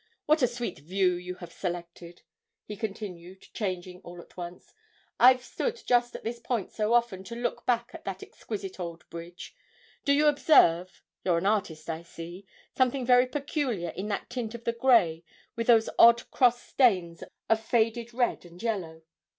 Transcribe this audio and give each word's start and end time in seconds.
What 0.25 0.41
a 0.41 0.47
sweet 0.47 0.79
view 0.79 1.13
you 1.13 1.35
have 1.35 1.53
selected,' 1.53 2.23
he 2.65 2.75
continued, 2.75 3.43
changing 3.53 4.01
all 4.01 4.19
at 4.19 4.35
once. 4.35 4.73
'I've 5.19 5.43
stood 5.43 5.79
just 5.85 6.15
at 6.15 6.23
this 6.23 6.39
point 6.39 6.71
so 6.71 6.91
often 6.93 7.23
to 7.25 7.35
look 7.35 7.67
back 7.67 7.91
at 7.93 8.03
that 8.05 8.23
exquisite 8.23 8.79
old 8.79 9.07
bridge. 9.11 9.55
Do 10.03 10.11
you 10.11 10.25
observe 10.25 11.03
you're 11.23 11.37
an 11.37 11.45
artist, 11.45 11.87
I 11.87 12.01
see 12.01 12.47
something 12.75 13.05
very 13.05 13.27
peculiar 13.27 13.89
in 13.89 14.07
that 14.07 14.27
tint 14.31 14.55
of 14.55 14.63
the 14.63 14.73
grey, 14.73 15.23
with 15.55 15.67
those 15.67 15.87
odd 15.99 16.31
cross 16.31 16.59
stains 16.59 17.23
of 17.47 17.59
faded 17.63 18.11
red 18.11 18.43
and 18.43 18.59
yellow?' 18.59 19.03